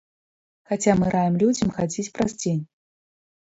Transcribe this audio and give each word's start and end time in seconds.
Хаця 0.71 0.95
мы 1.03 1.11
раім 1.17 1.37
людзям 1.45 1.75
хадзіць 1.77 2.09
праз 2.19 2.31
дзень. 2.41 2.61